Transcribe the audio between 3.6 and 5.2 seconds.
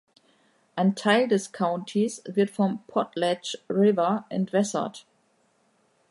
River entwässert.